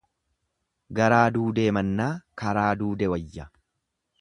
Garaa 0.99 1.27
duudee 1.35 1.67
mannaa 1.79 2.09
karaa 2.43 2.69
duude 2.81 3.11
wayya. 3.13 3.51